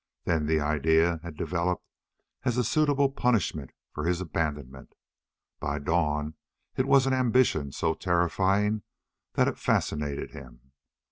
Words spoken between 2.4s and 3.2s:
as a suitable